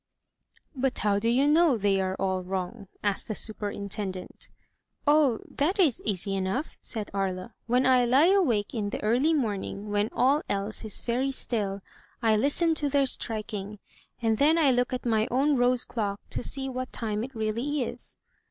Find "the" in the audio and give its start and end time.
3.27-3.35, 8.89-9.03